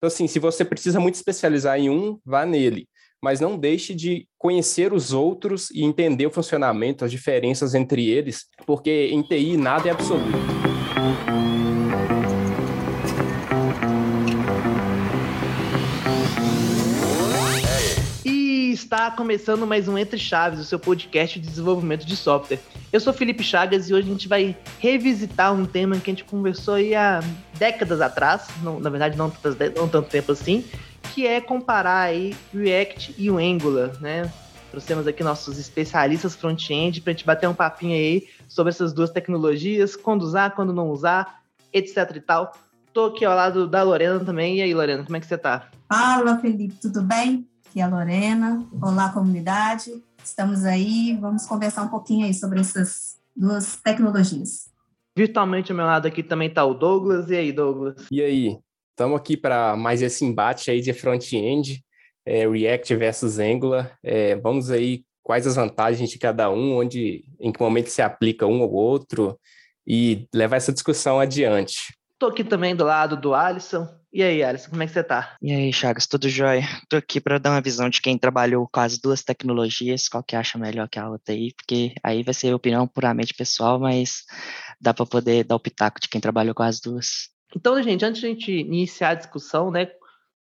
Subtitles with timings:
[0.00, 2.88] Então, assim, se você precisa muito especializar em um, vá nele.
[3.22, 8.46] Mas não deixe de conhecer os outros e entender o funcionamento, as diferenças entre eles,
[8.66, 10.69] porque em TI nada é absoluto.
[18.92, 22.58] Está começando mais um Entre Chaves, o seu podcast de desenvolvimento de software.
[22.92, 26.24] Eu sou Felipe Chagas e hoje a gente vai revisitar um tema que a gente
[26.24, 27.20] conversou aí há
[27.56, 29.32] décadas atrás, não, na verdade não,
[29.76, 30.64] não tanto tempo assim,
[31.14, 34.28] que é comparar aí React e o Angular, né?
[34.72, 39.10] Trouxemos aqui nossos especialistas front-end para a gente bater um papinho aí sobre essas duas
[39.10, 42.52] tecnologias, quando usar, quando não usar, etc e tal.
[42.92, 44.56] Tô aqui ao lado da Lorena também.
[44.56, 45.68] E aí, Lorena, como é que você tá?
[45.88, 47.46] Fala, Felipe, tudo bem?
[47.70, 48.66] Aqui é a Lorena.
[48.82, 50.02] Olá, comunidade.
[50.24, 54.68] Estamos aí, vamos conversar um pouquinho aí sobre essas duas tecnologias.
[55.16, 57.30] Virtualmente ao meu lado aqui também está o Douglas.
[57.30, 58.08] E aí, Douglas?
[58.10, 58.58] E aí?
[58.90, 61.80] Estamos aqui para mais esse embate aí de front-end,
[62.26, 63.96] é, React versus Angular.
[64.02, 68.48] É, vamos aí quais as vantagens de cada um, onde, em que momento se aplica
[68.48, 69.38] um ou outro
[69.86, 71.94] e levar essa discussão adiante.
[72.14, 73.86] Estou aqui também do lado do Alisson.
[74.12, 75.36] E aí, Alisson, como é que você tá?
[75.40, 76.64] E aí, Chagas, tudo jóia?
[76.88, 80.34] Tô aqui para dar uma visão de quem trabalhou com as duas tecnologias, qual que
[80.34, 84.24] acha melhor que a outra aí, porque aí vai ser opinião puramente pessoal, mas
[84.80, 87.30] dá para poder dar o pitaco de quem trabalhou com as duas.
[87.54, 89.88] Então, gente, antes de a gente iniciar a discussão, né,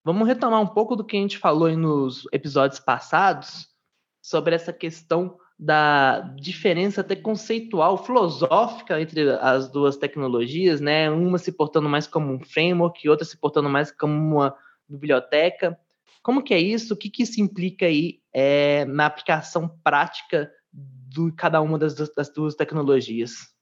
[0.05, 3.67] vamos retomar um pouco do que a gente falou nos episódios passados
[4.23, 11.11] sobre essa questão da diferença até conceitual, filosófica entre as duas tecnologias, né?
[11.11, 14.55] Uma se portando mais como um framework e outra se portando mais como uma
[14.89, 15.79] biblioteca.
[16.23, 16.93] Como que é isso?
[16.93, 22.29] O que, que isso implica aí é, na aplicação prática de cada uma das, das
[22.31, 23.56] duas tecnologias?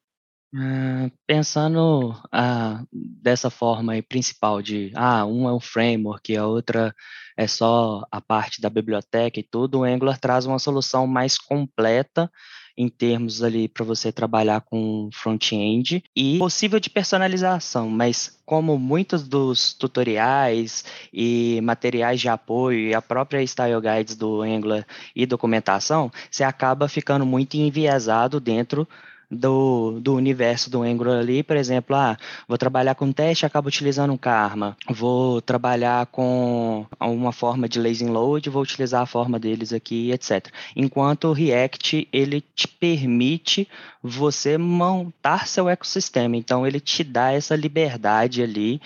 [0.54, 6.94] Uh, pensando uh, dessa forma aí, principal de ah, um é um framework, a outra
[7.36, 12.30] é só a parte da biblioteca e tudo, o Angular traz uma solução mais completa
[12.76, 19.26] em termos ali para você trabalhar com front-end e possível de personalização, mas como muitos
[19.26, 26.12] dos tutoriais e materiais de apoio e a própria style guides do Angular e documentação,
[26.30, 28.88] você acaba ficando muito enviesado dentro
[29.34, 32.16] do, do universo do Angular ali, por exemplo, ah,
[32.48, 34.76] vou trabalhar com teste, acabo utilizando um Karma.
[34.88, 40.48] Vou trabalhar com uma forma de lazy load, vou utilizar a forma deles aqui, etc.
[40.74, 43.68] Enquanto o React, ele te permite
[44.02, 46.36] você montar seu ecossistema.
[46.36, 48.80] Então, ele te dá essa liberdade ali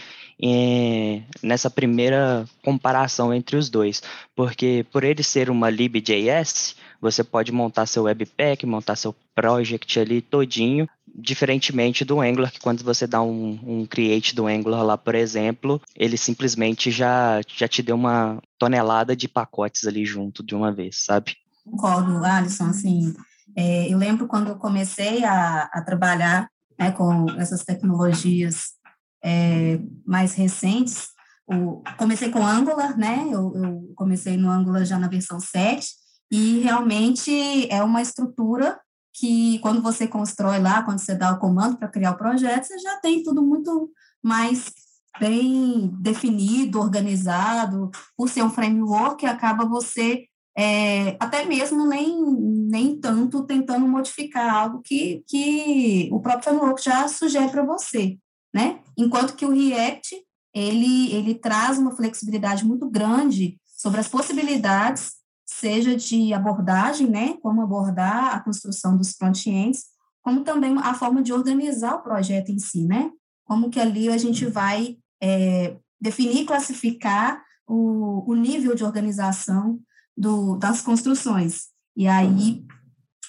[1.43, 4.03] nessa primeira comparação entre os dois.
[4.37, 10.21] Porque por ele ser uma lib.js, você pode montar seu webpack, montar seu project ali
[10.21, 15.15] todinho, diferentemente do Angular, que quando você dá um, um create do Angular lá, por
[15.15, 20.73] exemplo, ele simplesmente já, já te deu uma tonelada de pacotes ali junto de uma
[20.73, 21.37] vez, sabe?
[21.65, 23.15] Concordo, Alisson, assim,
[23.57, 28.78] é, eu lembro quando eu comecei a, a trabalhar né, com essas tecnologias
[29.23, 31.09] é, mais recentes,
[31.47, 35.89] o, comecei com Angular, né, eu, eu comecei no Angular já na versão 7,
[36.31, 38.79] e realmente é uma estrutura
[39.15, 42.79] que quando você constrói lá, quando você dá o comando para criar o projeto, você
[42.79, 43.91] já tem tudo muito
[44.23, 44.71] mais
[45.19, 50.25] bem definido, organizado, por ser um framework, acaba você
[50.57, 52.21] é, até mesmo nem,
[52.69, 58.19] nem tanto tentando modificar algo que, que o próprio framework já sugere para você,
[58.55, 58.81] né?
[58.97, 60.17] Enquanto que o React,
[60.55, 67.63] ele, ele traz uma flexibilidade muito grande sobre as possibilidades seja de abordagem, né, como
[67.63, 69.87] abordar a construção dos front-ends,
[70.23, 73.11] como também a forma de organizar o projeto em si, né,
[73.45, 79.81] como que ali a gente vai é, definir, classificar o, o nível de organização
[80.15, 81.69] do, das construções.
[81.97, 82.63] E aí,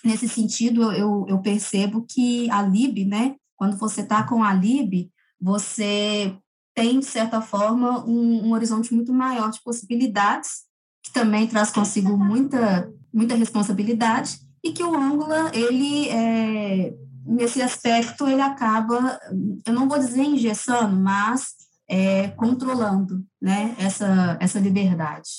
[0.03, 5.11] nesse sentido, eu, eu percebo que a lib, né, quando você está com a lib,
[5.39, 6.33] você
[6.73, 10.61] tem, de certa forma, um, um horizonte muito maior de possibilidades
[11.03, 16.93] que também traz consigo muita, muita responsabilidade, e que o Angular, ele, é,
[17.25, 19.19] nesse aspecto, ele acaba,
[19.65, 21.53] eu não vou dizer engessando, mas
[21.89, 25.29] é, controlando né, essa, essa liberdade.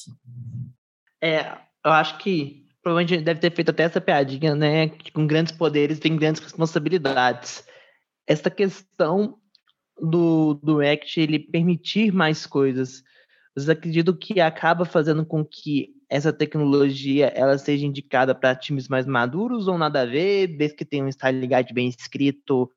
[1.23, 4.89] É, eu acho que provavelmente deve ter feito até essa piadinha, né?
[4.89, 7.63] Que com grandes poderes vem grandes responsabilidades.
[8.31, 9.39] Essa questão
[10.01, 13.03] do, do React ele permitir mais coisas
[13.55, 19.07] vocês acreditam que acaba fazendo com que essa tecnologia ela seja indicada para times mais
[19.07, 22.71] maduros ou nada a ver, desde que tenha um style guide bem escrito,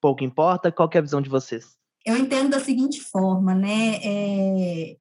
[0.00, 0.72] pouco importa?
[0.72, 1.76] Qual é a visão de vocês?
[2.06, 3.96] eu entendo da seguinte forma, né?
[3.96, 4.96] É,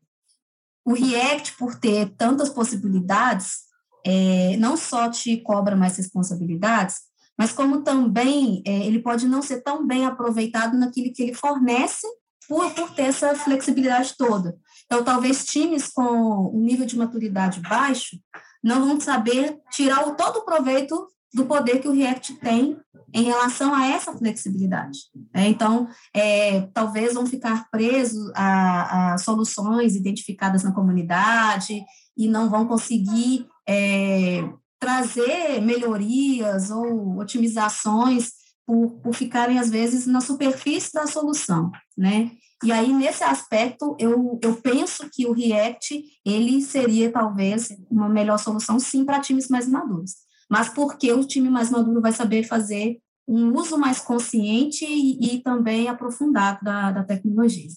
[0.83, 3.59] o React, por ter tantas possibilidades,
[4.03, 7.01] é, não só te cobra mais responsabilidades,
[7.37, 12.07] mas como também é, ele pode não ser tão bem aproveitado naquilo que ele fornece
[12.47, 14.57] por, por ter essa flexibilidade toda.
[14.85, 18.17] Então, talvez times com um nível de maturidade baixo
[18.63, 22.79] não vão saber tirar o todo o proveito do poder que o React tem
[23.13, 24.99] em relação a essa flexibilidade.
[25.33, 25.47] Né?
[25.47, 31.83] Então, é, talvez vão ficar presos a, a, soluções identificadas na comunidade
[32.17, 34.47] e não vão conseguir é,
[34.85, 38.33] trazer melhorias ou otimizações
[38.67, 42.29] por, por ficarem, às vezes, na superfície da solução, né?
[42.63, 48.37] E aí, nesse aspecto, eu, eu penso que o React, ele seria, talvez, uma melhor
[48.37, 50.11] solução, sim, para times mais maduros.
[50.47, 55.41] Mas porque o time mais maduro vai saber fazer um uso mais consciente e, e
[55.41, 57.69] também aprofundado da, da tecnologia.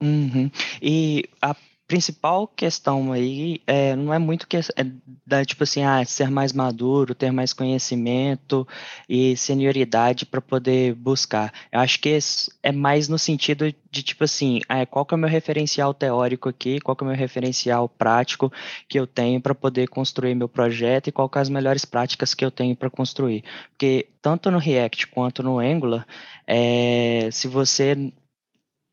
[0.00, 0.48] Uhum.
[0.80, 4.62] E a principal questão aí é, não é muito que é
[5.26, 8.66] da tipo assim, ah, ser mais maduro, ter mais conhecimento
[9.08, 11.52] e senioridade para poder buscar.
[11.70, 12.18] Eu acho que
[12.62, 16.48] é mais no sentido de tipo assim, ah, qual que é o meu referencial teórico
[16.48, 18.52] aqui, qual que é o meu referencial prático
[18.88, 22.34] que eu tenho para poder construir meu projeto e qual que é as melhores práticas
[22.34, 23.44] que eu tenho para construir.
[23.70, 26.06] Porque tanto no React quanto no Angular,
[26.46, 28.12] é, se você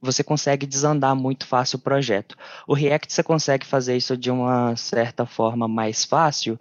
[0.01, 2.36] você consegue desandar muito fácil o projeto.
[2.68, 6.59] O React você consegue fazer isso de uma certa forma mais fácil,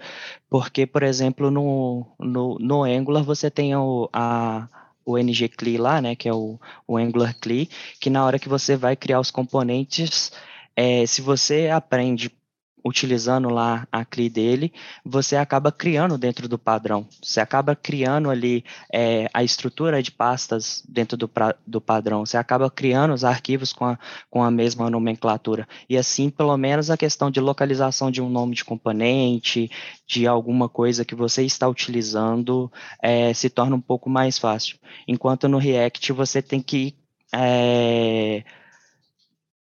[0.49, 4.69] porque, por exemplo, no, no, no Angular você tem o, a,
[5.05, 8.77] o ngCli lá, né, que é o, o Angular CLI, que na hora que você
[8.77, 10.33] vai criar os componentes,
[10.77, 12.31] é, se você aprende
[12.85, 14.73] utilizando lá a CLI dele,
[15.05, 17.07] você acaba criando dentro do padrão.
[17.23, 22.25] Você acaba criando ali é, a estrutura de pastas dentro do, pra, do padrão.
[22.25, 23.99] Você acaba criando os arquivos com a,
[24.31, 25.69] com a mesma nomenclatura.
[25.89, 29.71] E assim, pelo menos a questão de localização de um nome de componente,
[30.07, 32.71] de alguma coisa que você está utilizando,
[33.03, 34.79] é, se torna um pouco mais fácil.
[35.07, 36.95] Enquanto no React você tem que
[37.33, 38.43] é,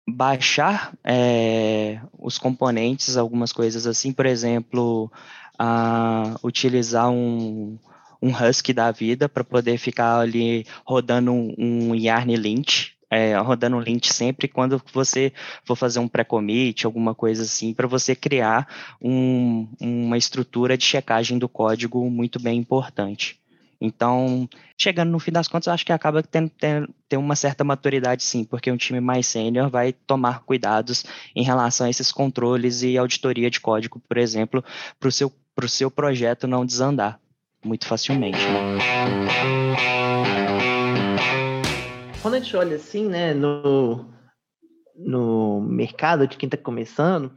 [0.08, 5.10] baixar é, os componentes, algumas coisas assim, por exemplo,
[5.58, 7.78] a utilizar um,
[8.22, 8.32] um
[8.74, 14.06] da vida para poder ficar ali rodando um, um Yarn Lint, é, rodando um lint
[14.06, 15.32] sempre quando você
[15.64, 18.68] for fazer um pré-commit, alguma coisa assim, para você criar
[19.00, 23.40] um, uma estrutura de checagem do código muito bem importante.
[23.80, 27.62] Então, chegando no fim das contas, eu acho que acaba tendo, tendo, ter uma certa
[27.62, 32.82] maturidade, sim, porque um time mais sênior vai tomar cuidados em relação a esses controles
[32.82, 34.64] e auditoria de código, por exemplo,
[34.98, 37.20] para o seu, pro seu projeto não desandar
[37.64, 38.38] muito facilmente.
[38.38, 38.78] Né?
[42.22, 44.06] Quando a gente olha assim, né, no,
[44.94, 47.32] no mercado de quem está começando,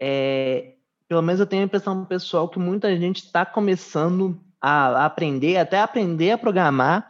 [0.00, 0.74] é,
[1.08, 5.78] pelo menos eu tenho a impressão pessoal que muita gente está começando a aprender, até
[5.78, 7.06] aprender a programar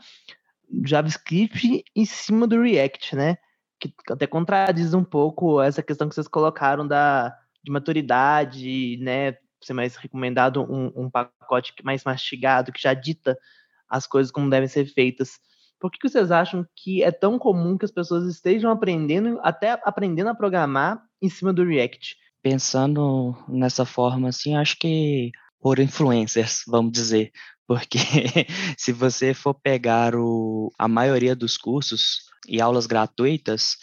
[0.85, 3.39] JavaScript em cima do React, né?
[3.79, 9.37] Que até contradiz um pouco essa questão que vocês colocaram da, de maturidade, né?
[9.63, 13.39] Ser mais recomendado um, um pacote mais mastigado, que já dita
[13.89, 15.39] as coisas como devem ser feitas.
[15.79, 19.81] Por que, que vocês acham que é tão comum que as pessoas estejam aprendendo, até
[19.85, 22.17] aprendendo a programar em cima do React?
[22.43, 25.31] Pensando nessa forma, assim, acho que
[25.65, 27.33] por influencers, vamos dizer,
[27.67, 27.97] porque
[28.77, 33.79] se você for pegar o, a maioria dos cursos e aulas gratuitas,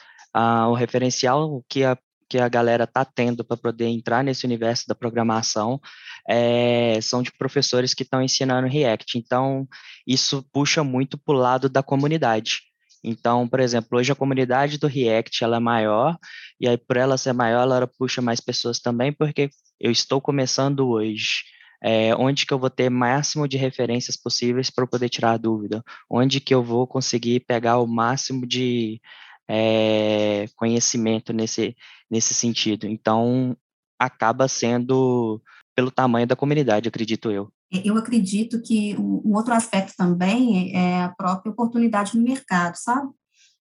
[0.70, 1.98] o referencial que a,
[2.30, 5.82] que a galera está tendo para poder entrar nesse universo da programação
[6.30, 9.18] é, são de professores que estão ensinando React.
[9.18, 9.68] Então,
[10.06, 12.60] isso puxa muito para o lado da comunidade.
[13.04, 16.16] Então, por exemplo, hoje a comunidade do React ela é maior,
[16.60, 20.88] e aí por ela ser maior, ela puxa mais pessoas também, porque eu estou começando
[20.88, 21.42] hoje
[21.82, 25.84] é, onde que eu vou ter máximo de referências possíveis para poder tirar a dúvida,
[26.10, 29.02] onde que eu vou conseguir pegar o máximo de
[29.50, 31.76] é, conhecimento nesse,
[32.10, 32.86] nesse sentido.
[32.86, 33.58] Então,
[34.00, 35.42] acaba sendo
[35.76, 37.52] pelo tamanho da comunidade, acredito eu.
[37.72, 43.10] Eu acredito que um outro aspecto também é a própria oportunidade no mercado, sabe?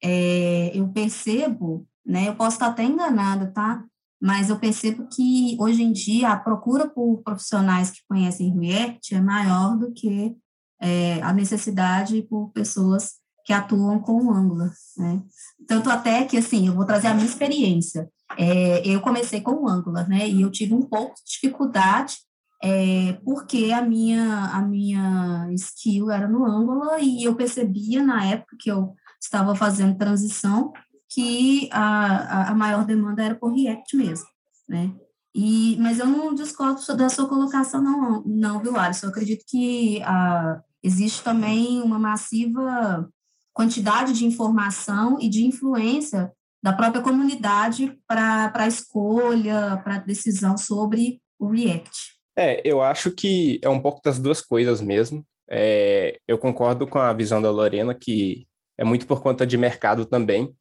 [0.03, 3.85] É, eu percebo, né, eu posso estar até enganada, tá?
[4.21, 9.21] Mas eu percebo que hoje em dia a procura por profissionais que conhecem React é
[9.21, 10.37] maior do que
[10.81, 15.23] é, a necessidade por pessoas que atuam com o Angular, né?
[15.67, 18.11] Tanto até que, assim, eu vou trazer a minha experiência.
[18.37, 20.29] É, eu comecei com o Angular, né?
[20.29, 22.19] E eu tive um pouco de dificuldade
[22.63, 28.57] é, porque a minha, a minha skill era no Angular e eu percebia na época
[28.59, 30.73] que eu estava fazendo transição,
[31.09, 34.27] que a, a maior demanda era por React mesmo,
[34.69, 34.93] né?
[35.35, 39.07] E, mas eu não discordo da sua colocação, não, não viu, Alisson?
[39.07, 43.09] Eu acredito que ah, existe também uma massiva
[43.53, 50.57] quantidade de informação e de influência da própria comunidade para a escolha, para a decisão
[50.57, 52.19] sobre o React.
[52.37, 55.25] É, eu acho que é um pouco das duas coisas mesmo.
[55.51, 58.47] É, eu concordo com a visão da Lorena, que
[58.77, 60.53] é muito por conta de mercado também.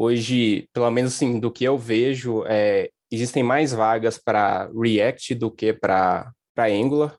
[0.00, 5.50] Hoje, pelo menos assim, do que eu vejo, é, existem mais vagas para React do
[5.50, 7.18] que para Angular.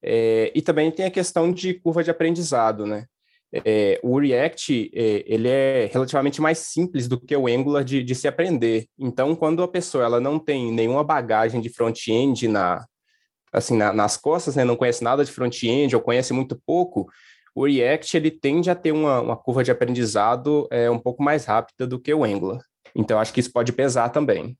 [0.00, 3.06] É, e também tem a questão de curva de aprendizado, né?
[3.52, 8.14] É, o React é, ele é relativamente mais simples do que o Angular de, de,
[8.14, 8.86] se aprender.
[8.96, 12.86] Então, quando a pessoa ela não tem nenhuma bagagem de front-end na,
[13.52, 17.08] assim, na, nas costas, né, não conhece nada de front-end ou conhece muito pouco,
[17.54, 21.44] o React ele tende a ter uma, uma curva de aprendizado é, um pouco mais
[21.44, 22.60] rápida do que o Angular.
[22.94, 24.56] Então, acho que isso pode pesar também.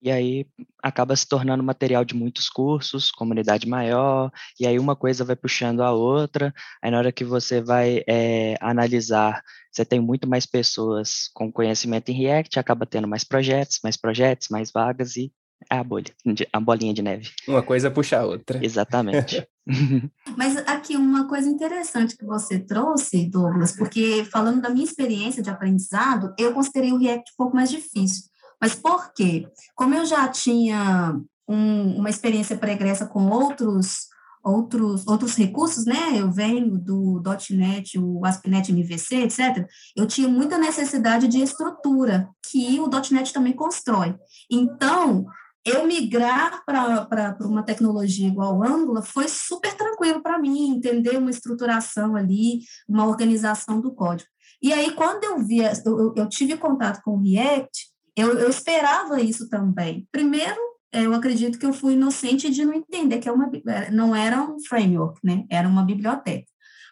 [0.00, 0.46] E aí
[0.82, 5.82] acaba se tornando material de muitos cursos, comunidade maior, e aí uma coisa vai puxando
[5.82, 6.54] a outra.
[6.82, 9.42] Aí na hora que você vai é, analisar,
[9.72, 14.48] você tem muito mais pessoas com conhecimento em React, acaba tendo mais projetos, mais projetos,
[14.50, 15.32] mais vagas e
[15.68, 16.12] a bolha,
[16.52, 17.30] a bolinha de neve.
[17.46, 18.64] Uma coisa puxa a outra.
[18.64, 19.46] Exatamente.
[20.36, 25.50] Mas aqui uma coisa interessante que você trouxe, Douglas, porque falando da minha experiência de
[25.50, 28.24] aprendizado, eu considerei o React um pouco mais difícil.
[28.60, 29.46] Mas por quê?
[29.74, 34.08] Como eu já tinha um, uma experiência pregressa com outros
[34.42, 36.12] outros outros recursos, né?
[36.14, 39.66] Eu venho do .NET, o ASP.NET MVC, etc.
[39.96, 44.14] Eu tinha muita necessidade de estrutura que o .NET também constrói.
[44.50, 45.26] Então,
[45.68, 52.16] eu migrar para uma tecnologia igual Angular foi super tranquilo para mim, entender uma estruturação
[52.16, 54.28] ali, uma organização do código.
[54.60, 59.20] E aí, quando eu vi, eu, eu tive contato com o React, eu, eu esperava
[59.20, 60.08] isso também.
[60.10, 60.60] Primeiro,
[60.92, 63.50] é, eu acredito que eu fui inocente de não entender que é uma,
[63.92, 65.44] não era um framework, né?
[65.50, 66.46] Era uma biblioteca.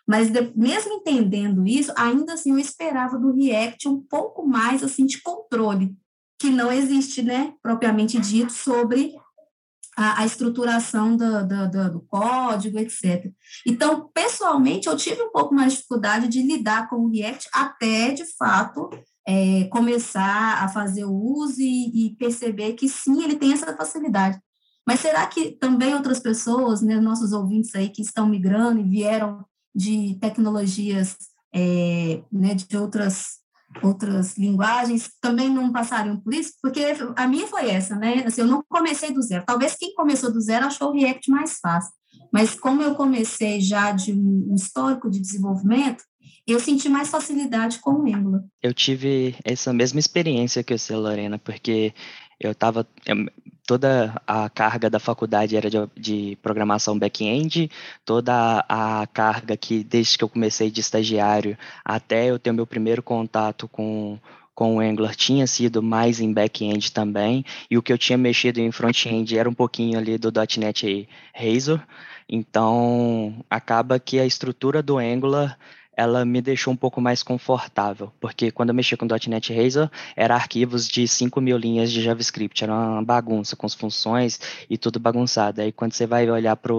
[0.07, 5.21] Mas mesmo entendendo isso, ainda assim eu esperava do React um pouco mais assim de
[5.21, 5.97] controle,
[6.39, 9.15] que não existe, né, propriamente dito sobre
[9.97, 13.33] a, a estruturação do, do, do, código, etc.
[13.67, 18.11] Então, pessoalmente, eu tive um pouco mais de dificuldade de lidar com o React até,
[18.11, 18.91] de fato,
[19.27, 24.39] é, começar a fazer o uso e, e, perceber que sim, ele tem essa facilidade.
[24.87, 29.45] Mas será que também outras pessoas, né, nossos ouvintes aí que estão migrando e vieram
[29.75, 31.17] de tecnologias,
[31.53, 33.41] é, né, de outras
[33.83, 36.55] outras linguagens também não passariam por isso?
[36.63, 36.83] Porque
[37.17, 38.25] a minha foi essa, né?
[38.27, 39.45] Assim, eu não comecei do zero.
[39.47, 41.93] Talvez quem começou do zero achou o React mais fácil.
[42.33, 46.03] Mas como eu comecei já de um histórico de desenvolvimento,
[46.47, 48.43] eu senti mais facilidade com o Angular.
[48.63, 51.93] Eu tive essa mesma experiência que você, Lorena, porque
[52.39, 52.87] eu estava
[53.67, 57.71] toda a carga da faculdade era de, de programação back-end,
[58.05, 63.03] toda a, carga que desde que eu comecei de estagiário até eu ter meu primeiro
[63.03, 64.19] contato com
[64.55, 68.59] com o Angular tinha sido mais em back-end também, e o que eu tinha mexido
[68.59, 71.79] em front-end era um pouquinho ali do .NET Razor,
[72.27, 75.59] então acaba que a estrutura do Angular
[75.97, 80.35] ela me deixou um pouco mais confortável, porque quando eu mexia com .NET Razor, era
[80.35, 84.39] arquivos de 5 mil linhas de JavaScript, era uma bagunça com as funções
[84.69, 85.63] e tudo bagunçado.
[85.63, 86.75] Aí quando você vai olhar para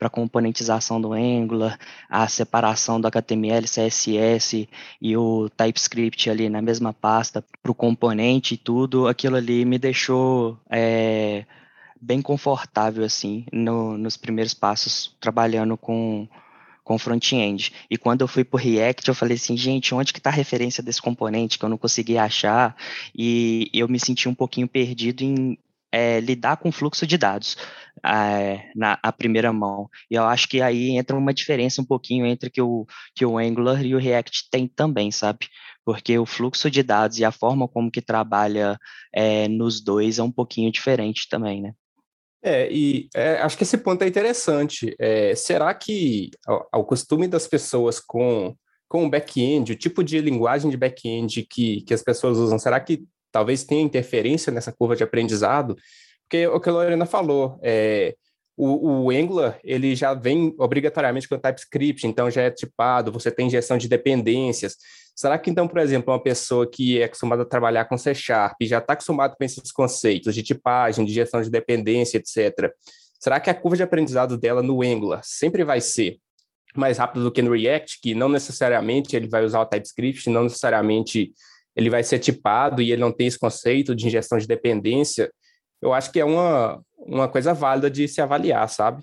[0.00, 1.78] a componentização do Angular,
[2.10, 4.68] a separação do HTML, CSS
[5.00, 9.78] e o TypeScript ali na mesma pasta, para o componente e tudo, aquilo ali me
[9.78, 10.58] deixou...
[10.68, 11.46] É,
[12.00, 16.28] bem confortável assim no, nos primeiros passos trabalhando com
[16.88, 17.70] com front-end.
[17.90, 20.32] E quando eu fui para o React, eu falei assim, gente, onde que está a
[20.32, 22.74] referência desse componente que eu não consegui achar?
[23.14, 25.58] E eu me senti um pouquinho perdido em
[25.92, 27.58] é, lidar com fluxo de dados
[28.02, 29.90] é, na primeira mão.
[30.10, 33.36] E eu acho que aí entra uma diferença um pouquinho entre que o, que o
[33.36, 35.46] Angular e o React tem também, sabe?
[35.84, 38.78] Porque o fluxo de dados e a forma como que trabalha
[39.14, 41.74] é, nos dois é um pouquinho diferente também, né?
[42.42, 44.94] É, e é, acho que esse ponto é interessante.
[44.98, 46.30] É, será que
[46.72, 48.54] ao, costume das pessoas com,
[48.88, 52.78] com o back-end, o tipo de linguagem de back-end que, que as pessoas usam, será
[52.80, 55.76] que talvez tenha interferência nessa curva de aprendizado?
[56.22, 58.14] Porque o que a Lorena falou, é,
[58.56, 63.30] o, o Angular ele já vem obrigatoriamente com o TypeScript, então já é tipado, você
[63.30, 64.76] tem gestão de dependências.
[65.18, 68.54] Será que, então, por exemplo, uma pessoa que é acostumada a trabalhar com C Sharp,
[68.62, 72.72] já está acostumado com esses conceitos de tipagem, de gestão de dependência, etc.,
[73.18, 76.18] será que a curva de aprendizado dela no Angular sempre vai ser
[76.72, 80.44] mais rápido do que no React, que não necessariamente ele vai usar o TypeScript, não
[80.44, 81.32] necessariamente
[81.74, 85.32] ele vai ser tipado e ele não tem esse conceito de injeção de dependência,
[85.82, 89.02] eu acho que é uma, uma coisa válida de se avaliar, sabe?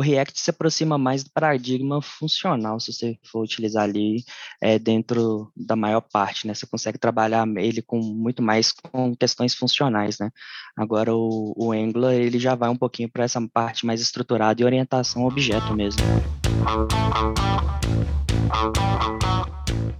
[0.00, 4.24] O React se aproxima mais do paradigma funcional, se você for utilizar ali
[4.58, 6.54] é, dentro da maior parte, né?
[6.54, 10.30] Você consegue trabalhar ele com muito mais com questões funcionais, né?
[10.74, 14.64] Agora o, o Angular, ele já vai um pouquinho para essa parte mais estruturada e
[14.64, 16.00] orientação ao objeto mesmo.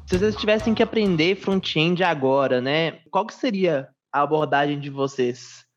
[0.07, 3.00] Se vocês tivessem que aprender front-end agora, né?
[3.11, 5.69] Qual que seria a abordagem de vocês?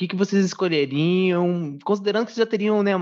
[0.00, 2.92] Que, que vocês escolheriam, considerando que vocês já teriam né,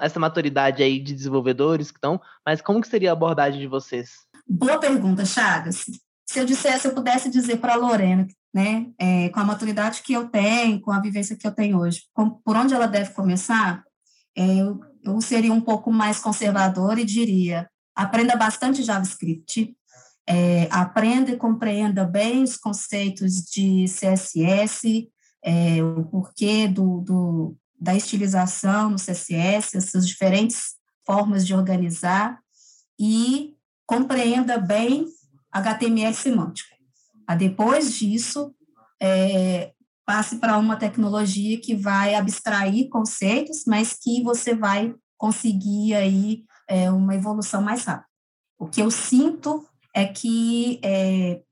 [0.00, 4.10] essa maturidade aí de desenvolvedores que estão, mas como que seria a abordagem de vocês?
[4.48, 5.86] Boa pergunta, Chagas.
[6.24, 10.02] Se eu dissesse, se eu pudesse dizer para a Lorena, né, é, com a maturidade
[10.02, 13.10] que eu tenho, com a vivência que eu tenho hoje, com, por onde ela deve
[13.10, 13.82] começar,
[14.36, 19.74] é, eu, eu seria um pouco mais conservadora e diria, aprenda bastante JavaScript,
[20.28, 25.08] é, aprenda e compreenda bem os conceitos de CSS,
[25.44, 30.74] é, o porquê do, do, da estilização no CSS, essas diferentes
[31.04, 32.40] formas de organizar,
[32.98, 33.54] e
[33.86, 35.06] compreenda bem
[35.52, 36.74] HTML semântico.
[37.38, 38.54] Depois disso,
[39.00, 39.72] é,
[40.04, 46.90] passe para uma tecnologia que vai abstrair conceitos, mas que você vai conseguir aí é,
[46.90, 48.06] uma evolução mais rápida.
[48.58, 51.42] O que eu sinto é que é,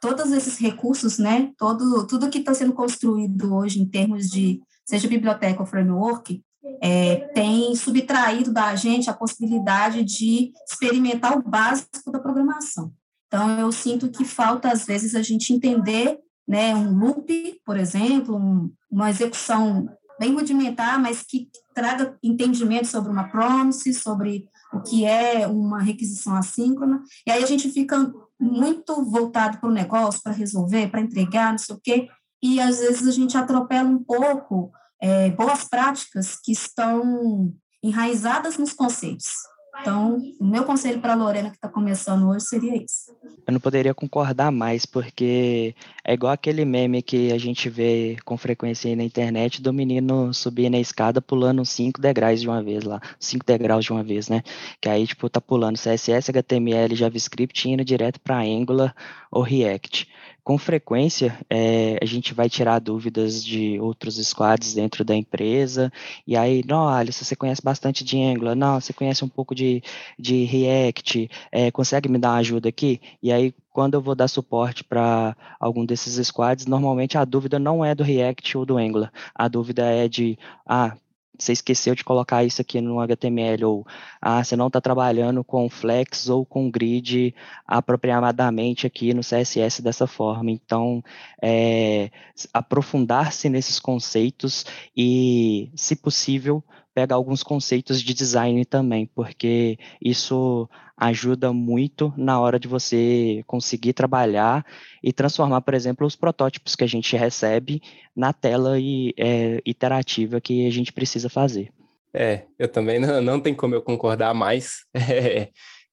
[0.00, 5.08] todos esses recursos, né, todo, tudo que está sendo construído hoje em termos de, seja
[5.08, 6.42] biblioteca ou framework,
[6.80, 12.92] é, tem subtraído da gente a possibilidade de experimentar o básico da programação.
[13.26, 18.36] Então, eu sinto que falta, às vezes, a gente entender né, um loop, por exemplo,
[18.36, 19.88] um, uma execução
[20.18, 26.34] bem rudimentar, mas que traga entendimento sobre uma promise, sobre o que é uma requisição
[26.34, 31.52] assíncrona, e aí a gente fica muito voltado para o negócio, para resolver, para entregar,
[31.52, 32.08] não sei o quê,
[32.42, 38.72] e às vezes a gente atropela um pouco é, boas práticas que estão enraizadas nos
[38.72, 39.32] conceitos.
[39.80, 43.14] Então, o meu conselho para a Lorena que está começando hoje seria isso.
[43.46, 48.36] Eu não poderia concordar mais, porque é igual aquele meme que a gente vê com
[48.36, 52.84] frequência aí na internet do menino subir na escada pulando cinco degraus de uma vez
[52.84, 54.42] lá, cinco degraus de uma vez, né?
[54.80, 58.94] Que aí, tipo, tá pulando CSS, HTML, JavaScript indo direto para Angular
[59.30, 60.08] ou React
[60.46, 65.92] com frequência é, a gente vai tirar dúvidas de outros squads dentro da empresa,
[66.24, 69.82] e aí, não, Alice, você conhece bastante de Angular, não, você conhece um pouco de,
[70.16, 73.00] de React, é, consegue me dar uma ajuda aqui?
[73.20, 77.84] E aí, quando eu vou dar suporte para algum desses squads, normalmente a dúvida não
[77.84, 80.96] é do React ou do Angular, a dúvida é de, ah,
[81.38, 83.86] você esqueceu de colocar isso aqui no HTML, ou
[84.20, 87.34] ah, você não está trabalhando com flex ou com grid
[87.66, 90.50] apropriadamente aqui no CSS dessa forma.
[90.50, 91.02] Então,
[91.42, 92.10] é,
[92.52, 94.64] aprofundar-se nesses conceitos
[94.96, 96.62] e, se possível,
[96.96, 103.92] pegar alguns conceitos de design também, porque isso ajuda muito na hora de você conseguir
[103.92, 104.64] trabalhar
[105.04, 107.82] e transformar, por exemplo, os protótipos que a gente recebe
[108.16, 111.70] na tela e, é, iterativa que a gente precisa fazer.
[112.14, 114.86] É, eu também não, não tem como eu concordar mais.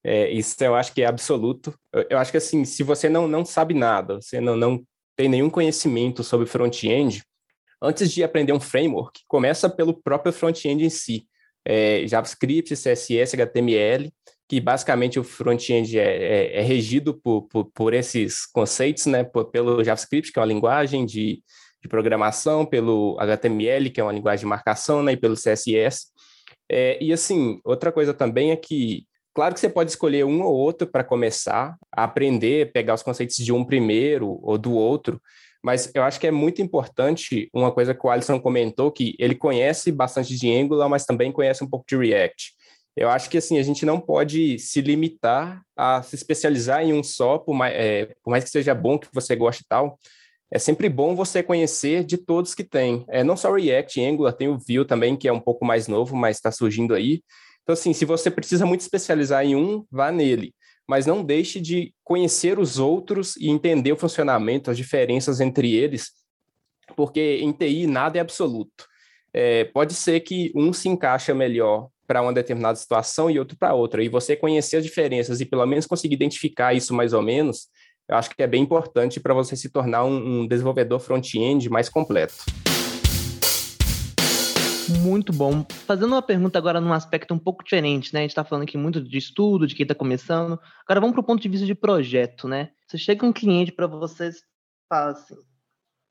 [0.06, 1.78] É, é, isso eu acho que é absoluto.
[1.92, 4.82] Eu, eu, acho que assim, se você não, não sabe nada, você não, não
[5.16, 7.22] tem nenhum conhecimento sobre front-end,
[7.84, 11.26] antes de aprender um framework, começa pelo próprio front-end em si.
[11.66, 14.12] É, JavaScript, CSS, HTML,
[14.48, 19.82] que basicamente o front-end é, é, é, regido por, por, por, esses conceitos, né, pelo
[19.82, 21.42] JavaScript, que é uma linguagem de,
[21.82, 26.08] de, programação, pelo HTML, que é uma linguagem de marcação, né, e pelo CSS.
[26.70, 30.54] É, e assim, outra coisa também é que, claro que você pode escolher um ou
[30.54, 35.20] outro para começar a aprender, pegar os conceitos de um primeiro ou do outro,
[35.64, 39.34] mas eu acho que é muito importante uma coisa que o Alisson comentou, que ele
[39.34, 42.52] conhece bastante de Angular, mas também conhece um pouco de React.
[42.94, 47.02] Eu acho que assim a gente não pode se limitar a se especializar em um
[47.02, 49.98] só, por mais, é, por mais que seja bom, que você goste e tal.
[50.52, 53.02] É sempre bom você conhecer de todos que tem.
[53.08, 56.14] É, não só React, Angular, tem o Vue também, que é um pouco mais novo,
[56.14, 57.22] mas está surgindo aí.
[57.62, 60.54] Então, assim, se você precisa muito especializar em um, vá nele.
[60.88, 66.10] Mas não deixe de conhecer os outros e entender o funcionamento, as diferenças entre eles,
[66.96, 68.86] porque em TI nada é absoluto.
[69.32, 73.74] É, pode ser que um se encaixa melhor para uma determinada situação e outro para
[73.74, 74.02] outra.
[74.02, 77.68] E você conhecer as diferenças e pelo menos conseguir identificar isso mais ou menos,
[78.08, 81.88] eu acho que é bem importante para você se tornar um, um desenvolvedor front-end mais
[81.88, 82.34] completo.
[84.88, 85.64] Muito bom.
[85.86, 88.20] Fazendo uma pergunta agora num aspecto um pouco diferente, né?
[88.20, 90.60] A gente está falando aqui muito de estudo, de quem está começando.
[90.84, 92.70] Agora vamos para o ponto de vista de projeto, né?
[92.86, 94.42] Você chega um cliente para vocês
[94.88, 95.36] fala assim: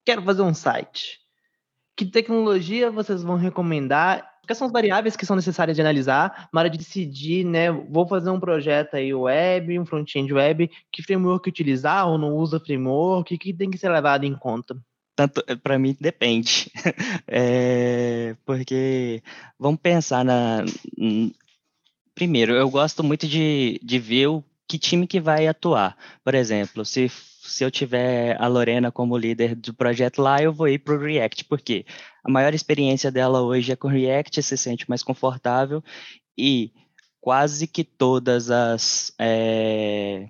[0.05, 1.19] quero fazer um site.
[1.95, 4.27] Que tecnologia vocês vão recomendar?
[4.45, 7.71] Quais são as variáveis que são necessárias de analisar na hora de decidir, né?
[7.71, 12.59] Vou fazer um projeto aí web, um front-end web, que framework utilizar ou não usa
[12.59, 14.75] framework, o que tem que ser levado em conta?
[15.15, 16.71] Tanto eh, para mim depende,
[17.27, 19.21] é, porque
[19.59, 20.65] vamos pensar na
[22.15, 25.97] primeiro eu gosto muito de, de ver o que time que vai atuar.
[26.23, 30.67] Por exemplo, se se eu tiver a Lorena como líder do projeto lá, eu vou
[30.67, 31.85] ir para o React, porque
[32.23, 35.83] a maior experiência dela hoje é com React, se sente mais confortável.
[36.37, 36.71] E
[37.19, 40.29] quase que todas as é,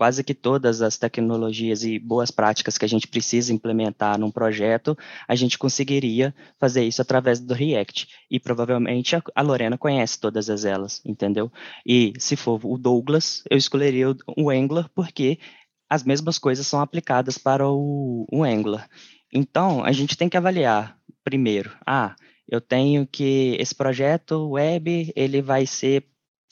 [0.00, 4.96] quase que todas as tecnologias e boas práticas que a gente precisa implementar num projeto,
[5.28, 8.08] a gente conseguiria fazer isso através do React.
[8.30, 11.52] E provavelmente a Lorena conhece todas as elas, entendeu?
[11.84, 15.38] E se for o Douglas, eu escolheria o Angular porque
[15.86, 18.88] as mesmas coisas são aplicadas para o, o Angular.
[19.30, 22.16] Então, a gente tem que avaliar primeiro, ah,
[22.48, 26.09] eu tenho que esse projeto web ele vai ser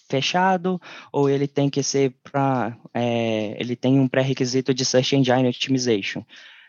[0.09, 0.81] fechado
[1.13, 6.25] ou ele tem que ser para é, ele tem um pré-requisito de Search Engine Optimization.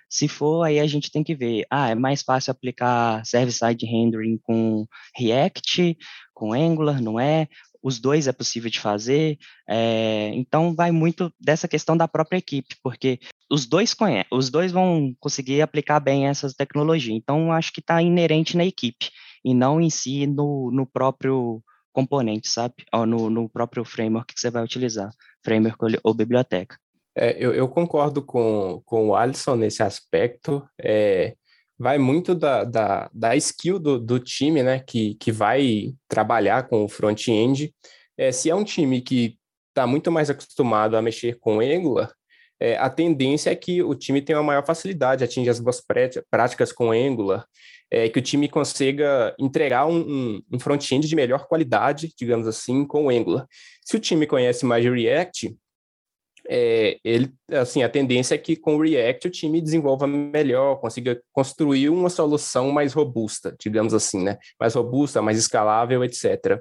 [0.09, 4.39] Se for, aí a gente tem que ver, ah, é mais fácil aplicar server-side rendering
[4.41, 5.95] com React,
[6.33, 7.47] com Angular, não é?
[7.81, 9.37] Os dois é possível de fazer,
[9.69, 14.71] é, então vai muito dessa questão da própria equipe, porque os dois conhecem, os dois
[14.71, 19.11] vão conseguir aplicar bem essas tecnologias, então acho que está inerente na equipe,
[19.45, 22.75] e não em si no, no próprio componente, sabe?
[23.07, 25.11] No, no próprio framework que você vai utilizar,
[25.43, 26.77] framework ou, ou biblioteca.
[27.15, 30.67] É, eu, eu, concordo com, com o Alisson nesse aspecto.
[30.81, 31.35] É,
[31.77, 34.79] vai muito da, da, da skill do, do time, né?
[34.79, 37.73] Que, que vai trabalhar com o front-end.
[38.17, 39.37] É, se é um time que
[39.69, 42.13] está muito mais acostumado a mexer com Angular,
[42.59, 45.81] é, a tendência é que o time tenha uma maior facilidade, atinge as boas
[46.29, 47.45] práticas com Angular,
[47.91, 53.05] é, que o time consiga entregar um, um, front-end de melhor qualidade, digamos assim, com
[53.05, 53.47] o Angular.
[53.83, 55.55] Se o time conhece mais React,
[56.47, 61.21] é, ele, assim, a tendência é que com o React o time desenvolva melhor, consiga
[61.31, 64.37] construir uma solução mais robusta, digamos assim, né?
[64.59, 66.59] Mais robusta, mais escalável, etc.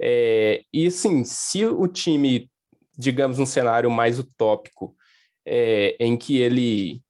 [0.00, 2.50] É, e assim, se o time,
[2.96, 4.94] digamos, um cenário mais utópico,
[5.46, 7.02] é, em que ele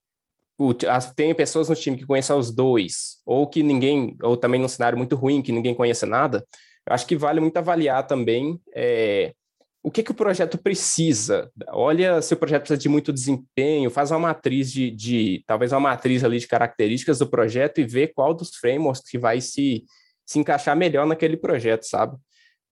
[1.16, 4.96] tem pessoas no time que conhecem os dois, ou que ninguém, ou também num cenário
[4.96, 6.46] muito ruim, que ninguém conhece nada,
[6.86, 9.34] acho que vale muito avaliar também é,
[9.82, 11.50] o que, que o projeto precisa.
[11.68, 15.80] Olha se o projeto precisa de muito desempenho, faz uma matriz de, de talvez uma
[15.80, 19.84] matriz ali de características do projeto e vê qual dos frameworks que vai se,
[20.24, 22.16] se encaixar melhor naquele projeto, sabe?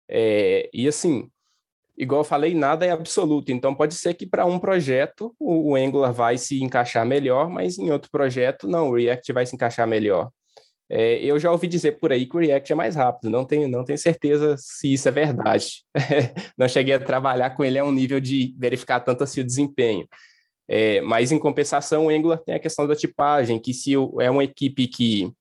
[0.08, 1.28] É, e assim,
[1.96, 3.52] igual eu falei, nada é absoluto.
[3.52, 7.78] Então, pode ser que para um projeto o, o, Angular vai se encaixar melhor, mas
[7.78, 10.30] em outro projeto, não, o React vai se encaixar melhor.
[10.90, 13.66] É, eu já ouvi dizer por aí que o React é mais rápido, não tenho,
[13.66, 15.84] não tenho certeza se isso é verdade.
[16.56, 20.06] não cheguei a trabalhar com ele a um nível de verificar tanto assim o desempenho.
[20.68, 24.44] É, mas, em compensação, o Angular tem a questão da tipagem, que se é uma
[24.44, 25.32] equipe que,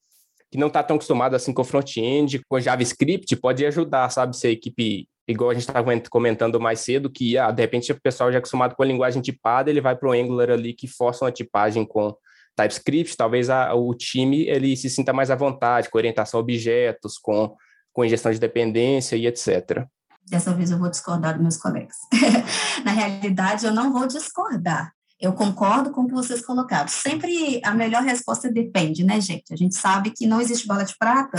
[0.51, 4.35] que não está tão acostumada assim com front-end, com JavaScript, pode ajudar, sabe?
[4.35, 8.01] Se a equipe igual a gente estava comentando mais cedo, que ah, de repente o
[8.01, 10.87] pessoal já é acostumado com a linguagem tipada, ele vai para o Angular ali que
[10.87, 12.13] força uma tipagem com
[12.55, 17.17] TypeScript, talvez a, o time ele se sinta mais à vontade com orientação a objetos,
[17.17, 17.55] com,
[17.93, 19.85] com injeção de dependência e etc.
[20.27, 21.95] Dessa vez eu vou discordar dos meus colegas.
[22.85, 24.91] Na realidade, eu não vou discordar.
[25.21, 26.87] Eu concordo com o que vocês colocaram.
[26.87, 29.53] Sempre a melhor resposta depende, né, gente?
[29.53, 31.37] A gente sabe que não existe bola de prata,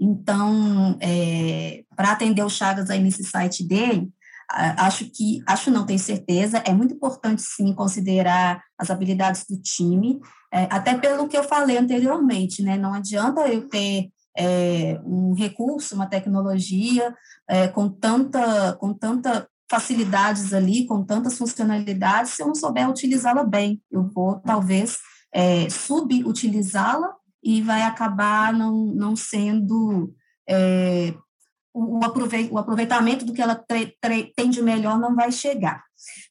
[0.00, 4.08] então, é, para atender o Chagas aí nesse site dele,
[4.48, 10.20] acho que, acho não, tenho certeza, é muito importante sim considerar as habilidades do time,
[10.52, 12.76] é, até pelo que eu falei anteriormente, né?
[12.76, 17.14] Não adianta eu ter é, um recurso, uma tecnologia
[17.48, 23.44] é, com tanta, com tanta facilidades ali, com tantas funcionalidades, se eu não souber utilizá-la
[23.44, 23.80] bem.
[23.90, 24.98] Eu vou, talvez,
[25.32, 30.12] é, subutilizá-la e vai acabar não, não sendo.
[30.48, 31.14] É,
[31.72, 33.60] o, o aproveitamento do que ela
[34.36, 35.82] tem de melhor não vai chegar.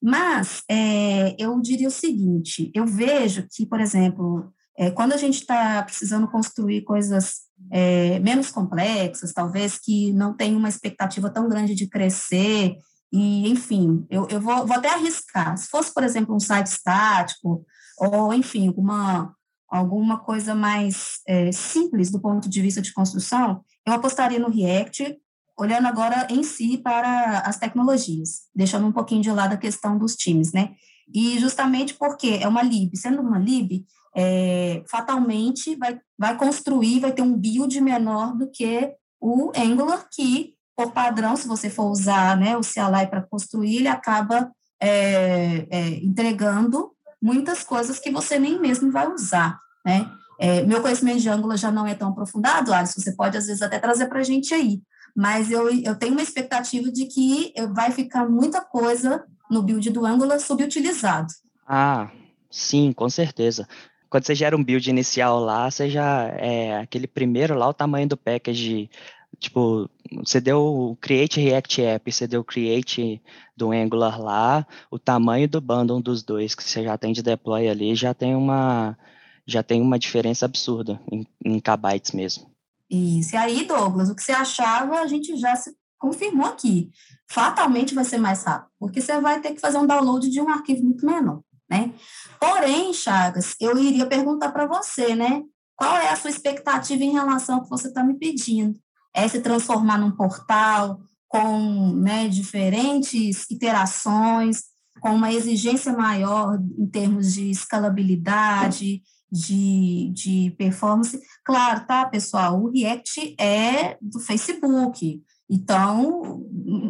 [0.01, 5.41] Mas é, eu diria o seguinte: eu vejo que, por exemplo, é, quando a gente
[5.41, 7.41] está precisando construir coisas
[7.71, 12.77] é, menos complexas, talvez que não tem uma expectativa tão grande de crescer
[13.13, 15.55] e, enfim, eu, eu vou, vou até arriscar.
[15.55, 17.63] Se fosse, por exemplo, um site estático,
[17.99, 19.35] ou, enfim, alguma,
[19.69, 25.15] alguma coisa mais é, simples do ponto de vista de construção, eu apostaria no React,
[25.55, 30.15] olhando agora em si para as tecnologias, deixando um pouquinho de lado a questão dos
[30.15, 30.73] times, né?
[31.13, 37.11] E justamente porque é uma lib, sendo uma lib, é, fatalmente vai, vai construir, vai
[37.11, 42.37] ter um build menor do que o Angular, que, por padrão, se você for usar
[42.37, 48.59] né, o CLI para construir, ele acaba é, é, entregando muitas coisas que você nem
[48.59, 50.09] mesmo vai usar, né?
[50.39, 53.61] É, meu conhecimento de Angular já não é tão aprofundado, Alisson, você pode às vezes
[53.61, 54.81] até trazer para a gente aí,
[55.15, 60.05] mas eu, eu tenho uma expectativa de que vai ficar muita coisa no build do
[60.05, 61.27] Angular subutilizado.
[61.67, 62.09] Ah,
[62.49, 63.67] sim, com certeza.
[64.09, 68.07] Quando você gera um build inicial lá, você já é aquele primeiro lá, o tamanho
[68.07, 68.89] do package,
[69.39, 69.89] tipo,
[70.23, 73.21] você deu o create react app, você deu o create
[73.55, 77.67] do Angular lá, o tamanho do bundle dos dois que você já tem de deploy
[77.67, 78.97] ali já tem uma
[79.45, 82.49] já tem uma diferença absurda em, em kbytes mesmo.
[82.89, 83.35] Isso.
[83.35, 86.91] E aí, Douglas, o que você achava, a gente já se confirmou aqui.
[87.29, 90.49] Fatalmente vai ser mais rápido, porque você vai ter que fazer um download de um
[90.49, 91.93] arquivo muito menor, né?
[92.39, 95.43] Porém, Chagas, eu iria perguntar para você, né?
[95.75, 98.79] Qual é a sua expectativa em relação ao que você está me pedindo?
[99.13, 104.63] É se transformar num portal com né, diferentes iterações,
[105.01, 111.19] com uma exigência maior em termos de escalabilidade, de, de performance.
[111.43, 112.61] Claro, tá, pessoal?
[112.61, 116.45] O React é do Facebook, então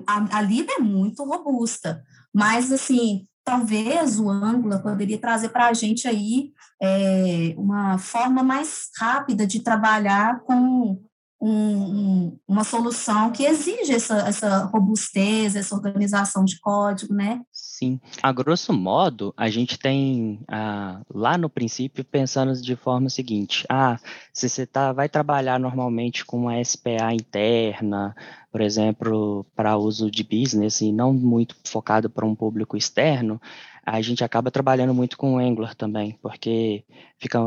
[0.05, 6.07] a, a é muito robusta, mas assim, talvez o Angular poderia trazer para a gente
[6.07, 11.01] aí é, uma forma mais rápida de trabalhar com
[11.45, 17.41] um, uma solução que exige essa, essa robustez, essa organização de código, né?
[17.51, 17.99] Sim.
[18.21, 23.99] A grosso modo, a gente tem ah, lá no princípio pensando de forma seguinte: ah,
[24.33, 28.15] se você tá, vai trabalhar normalmente com uma SPA interna,
[28.49, 33.41] por exemplo, para uso de business e não muito focado para um público externo,
[33.85, 36.85] a gente acaba trabalhando muito com Angular também, porque
[37.19, 37.39] fica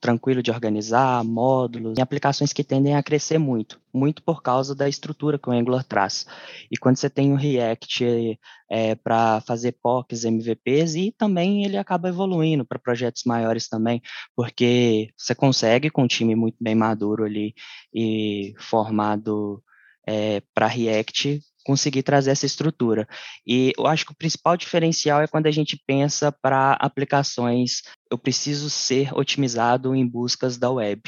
[0.00, 4.88] tranquilo de organizar, módulos, e aplicações que tendem a crescer muito, muito por causa da
[4.88, 6.26] estrutura que o Angular traz.
[6.70, 8.38] E quando você tem o React
[8.70, 14.00] é, para fazer POCs, MVPs, e também ele acaba evoluindo para projetos maiores também,
[14.36, 17.54] porque você consegue com um time muito bem maduro ali
[17.92, 19.62] e formado
[20.06, 23.06] é, para React conseguir trazer essa estrutura.
[23.46, 28.16] E eu acho que o principal diferencial é quando a gente pensa para aplicações, eu
[28.16, 31.02] preciso ser otimizado em buscas da web,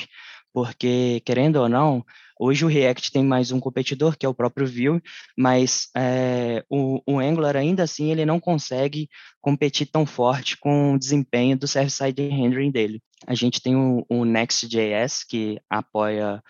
[0.53, 2.05] porque, querendo ou não,
[2.38, 5.01] hoje o React tem mais um competidor, que é o próprio Vue,
[5.35, 9.09] mas é, o, o, Angular, ainda assim, ele não consegue
[9.40, 13.01] competir tão forte com o desempenho do server-side rendering dele.
[13.27, 16.42] A gente tem o, o Next.js, que apoia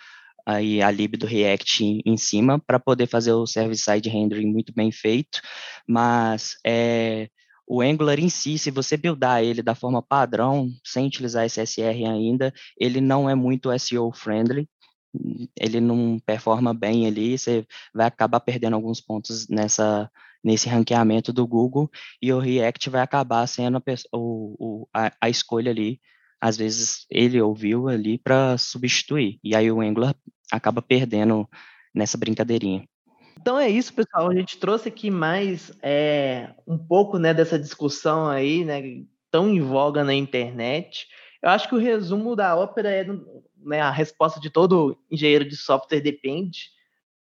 [0.50, 4.90] aí a lib do React em, cima para poder fazer o server-side rendering muito bem
[4.92, 5.40] feito,
[5.86, 7.28] mas é,
[7.66, 12.52] o Angular em si, se você buildar ele da forma padrão, sem utilizar SSR ainda,
[12.78, 14.68] ele não é muito SEO friendly,
[15.58, 20.10] ele não performa bem ali, você vai acabar perdendo alguns pontos nessa
[20.42, 23.82] nesse ranqueamento do Google e o React vai acabar sendo a,
[24.16, 26.00] o, a, a escolha ali
[26.40, 29.38] às vezes ele ouviu ali para substituir.
[29.44, 30.14] E aí o Angular
[30.50, 31.48] acaba perdendo
[31.94, 32.84] nessa brincadeirinha.
[33.40, 34.30] Então é isso, pessoal.
[34.30, 38.82] A gente trouxe aqui mais é, um pouco né, dessa discussão aí, né,
[39.30, 41.06] tão em voga na internet.
[41.42, 43.06] Eu acho que o resumo da ópera é
[43.56, 46.70] né, a resposta de todo engenheiro de software depende,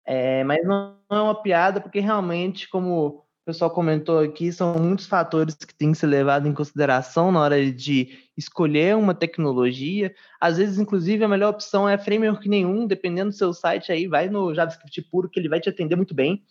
[0.07, 5.07] é, mas não é uma piada, porque realmente, como o pessoal comentou aqui, são muitos
[5.07, 10.15] fatores que têm que ser levados em consideração na hora de escolher uma tecnologia.
[10.41, 14.31] Às vezes, inclusive, a melhor opção é framework nenhum, dependendo do seu site aí, vai
[14.31, 16.43] no JavaScript puro, que ele vai te atender muito bem.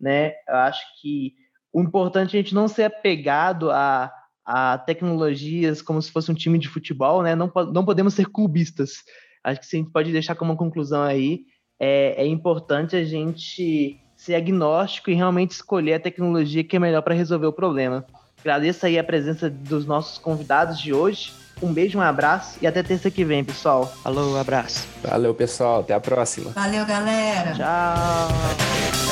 [0.00, 0.32] Né?
[0.48, 1.34] Eu acho que
[1.72, 4.12] o importante é a gente não ser apegado a,
[4.44, 7.36] a tecnologias como se fosse um time de futebol, né?
[7.36, 9.04] Não, não podemos ser clubistas.
[9.44, 11.44] Acho que a gente pode deixar como conclusão aí,
[11.78, 17.00] é, é importante a gente ser agnóstico e realmente escolher a tecnologia que é melhor
[17.00, 18.04] para resolver o problema.
[18.38, 21.32] Agradeço aí a presença dos nossos convidados de hoje.
[21.62, 23.92] Um beijo, um abraço e até terça que vem, pessoal.
[24.04, 24.86] Alô, abraço.
[25.02, 25.80] Valeu, pessoal.
[25.80, 26.50] Até a próxima.
[26.50, 27.52] Valeu, galera.
[27.54, 29.09] Tchau.